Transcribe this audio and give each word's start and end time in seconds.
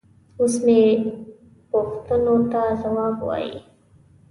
اوس 0.39 0.53
مې 0.65 0.81
پوښتنو 1.71 2.35
ته 2.51 2.61
ځواب 2.81 3.15
وايي. 3.27 3.57